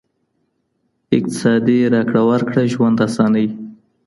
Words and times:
اقتصادي 1.17 1.77
راکړه 1.93 2.21
ورکړه 2.29 2.61
ژوند 2.73 2.97
اسانوي. 3.07 3.49